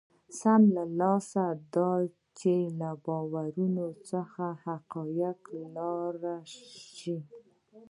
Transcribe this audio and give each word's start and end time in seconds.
سمه 0.39 0.83
لار 0.99 1.21
دا 1.35 1.45
ده 1.73 1.89
چې 2.39 2.53
له 2.79 2.89
باورونو 3.05 3.87
څخه 4.09 4.45
حقایقو 4.65 5.59
ته 5.61 5.67
لاړ 5.75 6.11
شو. 6.97 7.17